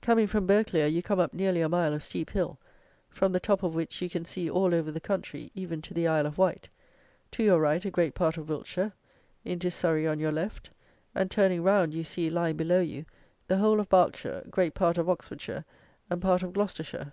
[0.00, 2.58] Coming from Burghclere, you come up nearly a mile of steep hill,
[3.10, 6.08] from the top of which you can see all over the country, even to the
[6.08, 6.70] Isle of Wight;
[7.32, 8.94] to your right a great part of Wiltshire;
[9.44, 10.70] into Surrey on your left;
[11.14, 13.04] and, turning round, you see, lying below you,
[13.48, 15.66] the whole of Berkshire, great part of Oxfordshire,
[16.08, 17.12] and part of Gloucestershire.